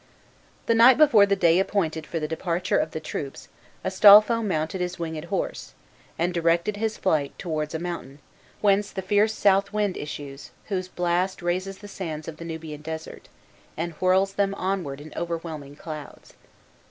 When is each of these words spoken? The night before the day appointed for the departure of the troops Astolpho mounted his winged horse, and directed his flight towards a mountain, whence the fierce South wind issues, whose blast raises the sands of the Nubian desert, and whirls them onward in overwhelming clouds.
The 0.65 0.73
night 0.73 0.97
before 0.97 1.27
the 1.27 1.35
day 1.35 1.59
appointed 1.59 2.07
for 2.07 2.19
the 2.19 2.27
departure 2.27 2.79
of 2.79 2.89
the 2.89 2.99
troops 2.99 3.49
Astolpho 3.85 4.41
mounted 4.41 4.81
his 4.81 4.97
winged 4.97 5.25
horse, 5.25 5.75
and 6.17 6.33
directed 6.33 6.77
his 6.77 6.97
flight 6.97 7.37
towards 7.37 7.75
a 7.75 7.77
mountain, 7.77 8.17
whence 8.61 8.89
the 8.89 9.03
fierce 9.03 9.31
South 9.31 9.71
wind 9.71 9.95
issues, 9.95 10.49
whose 10.69 10.87
blast 10.87 11.43
raises 11.43 11.77
the 11.77 11.87
sands 11.87 12.27
of 12.27 12.37
the 12.37 12.45
Nubian 12.45 12.81
desert, 12.81 13.29
and 13.77 13.93
whirls 13.99 14.33
them 14.33 14.55
onward 14.55 15.01
in 15.01 15.13
overwhelming 15.15 15.75
clouds. 15.75 16.33